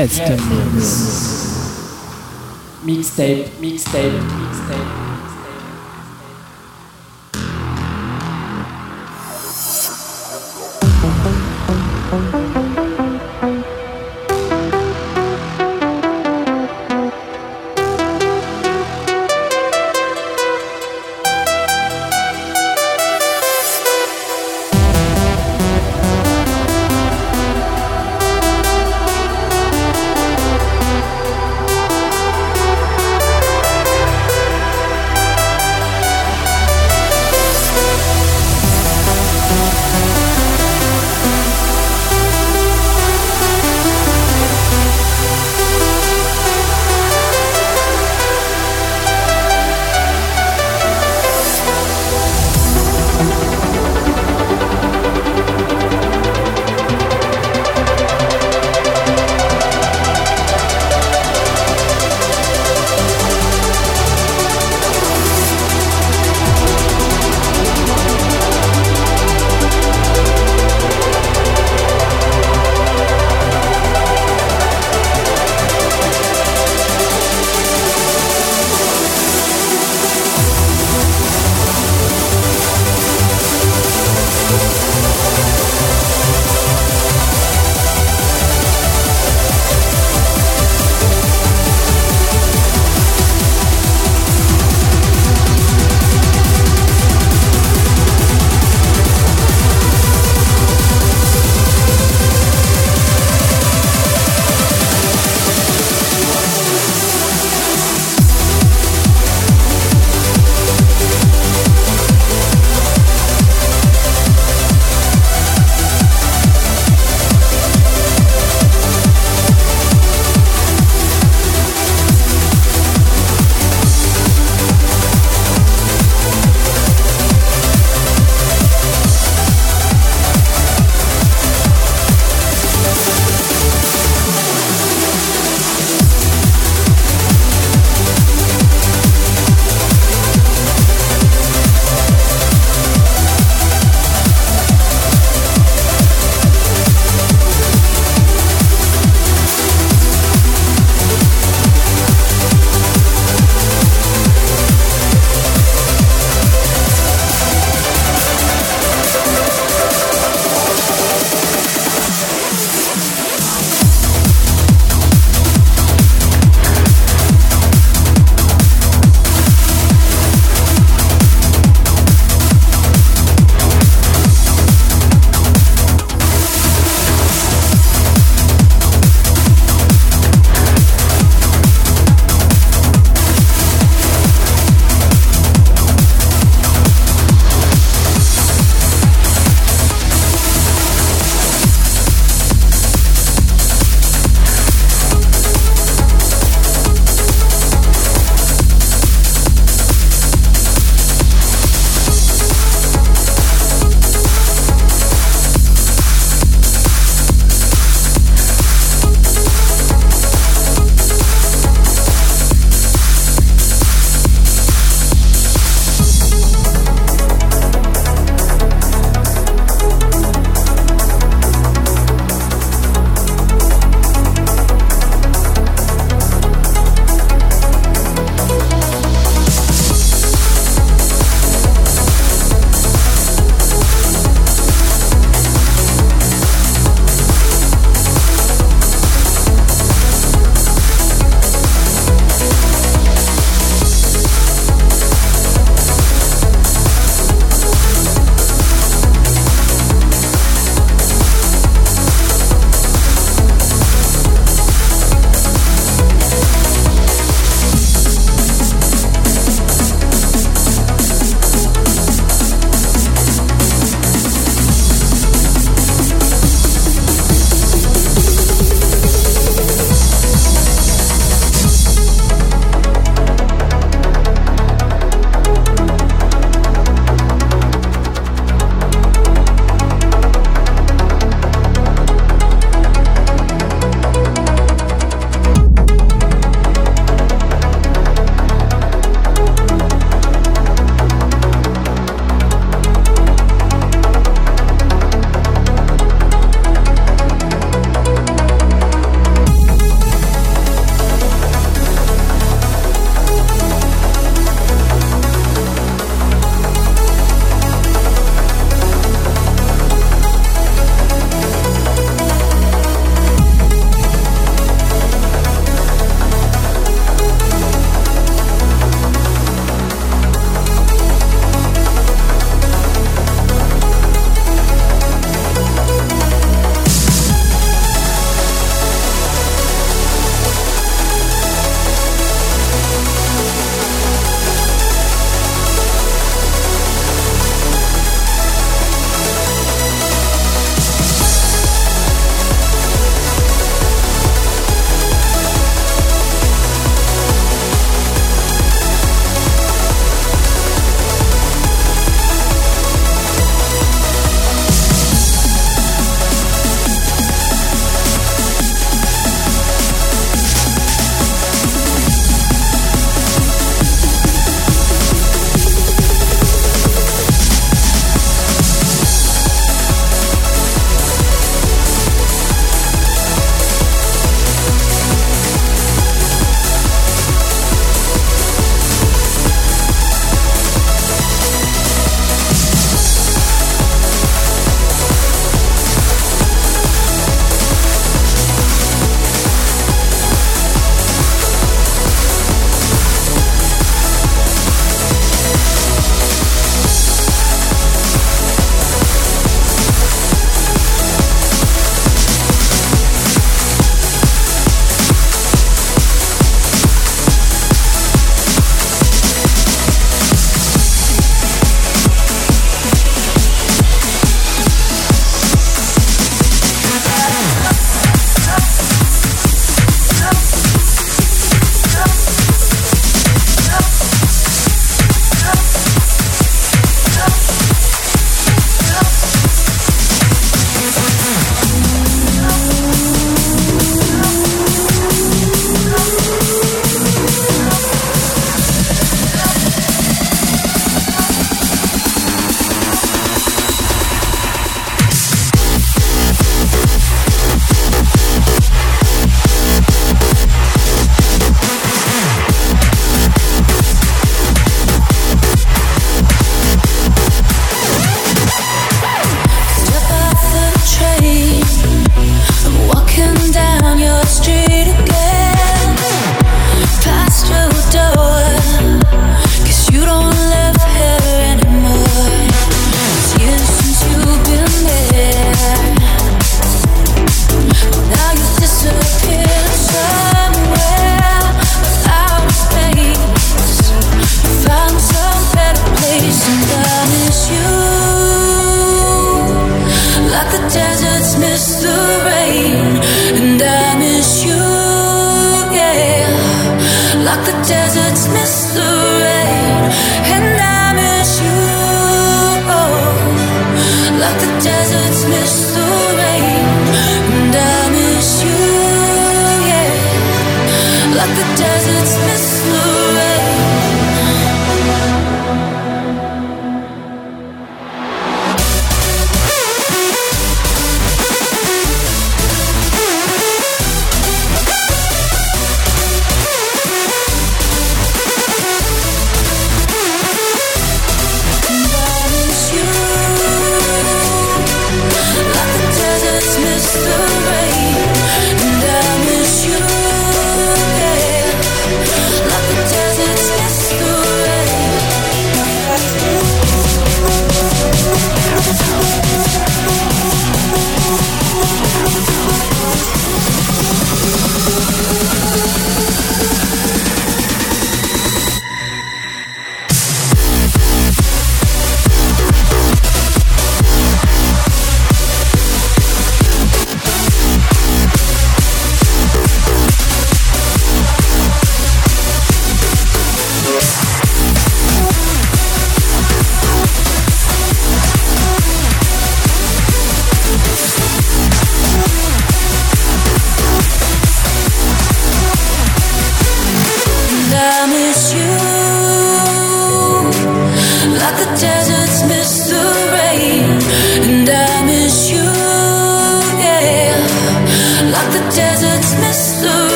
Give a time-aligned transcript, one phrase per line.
[0.00, 0.18] Mix.
[0.18, 0.40] Mixtape,
[2.82, 3.49] mixtape,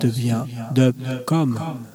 [0.00, 1.89] 3W dub Jean Lestevien dub com.